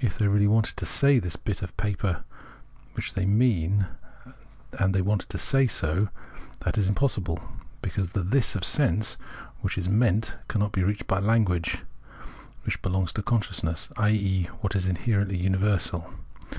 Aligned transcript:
If 0.00 0.16
they 0.16 0.28
really 0.28 0.46
wanted 0.46 0.78
to 0.78 0.86
say 0.86 1.18
this 1.18 1.36
bit 1.36 1.60
of 1.60 1.76
paper 1.76 2.24
which 2.94 3.12
they 3.12 3.26
"mean," 3.26 3.84
and 4.78 4.94
they 4.94 5.02
wanted 5.02 5.28
to 5.28 5.36
say 5.38 5.66
so, 5.66 6.08
that 6.60 6.78
is 6.78 6.88
impossible, 6.88 7.38
because 7.82 8.12
the 8.12 8.22
This 8.22 8.56
of 8.56 8.64
sense, 8.64 9.18
which 9.60 9.76
is" 9.76 9.90
meant," 9.90 10.36
cannot 10.48 10.72
be 10.72 10.82
reached 10.82 11.06
by 11.06 11.18
language, 11.18 11.82
which 12.64 12.80
belongs 12.80 13.12
to 13.12 13.22
consciousness, 13.22 13.90
i.e. 13.98 14.44
to 14.44 14.52
what 14.62 14.74
is 14.74 14.86
inherently 14.88 15.36
universal. 15.36 16.14